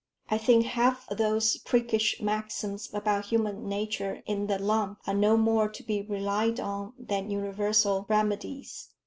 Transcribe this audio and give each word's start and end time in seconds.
I 0.29 0.39
think 0.39 0.65
half 0.65 1.05
those 1.09 1.57
priggish 1.59 2.19
maxims 2.19 2.89
about 2.91 3.25
human 3.25 3.69
nature 3.69 4.23
in 4.25 4.47
the 4.47 4.57
lump 4.57 4.97
are 5.05 5.13
no 5.13 5.37
more 5.37 5.69
to 5.69 5.83
be 5.83 6.01
relied 6.01 6.59
on 6.59 6.93
than 6.97 7.29
universal 7.29 8.07
remedies. 8.09 8.87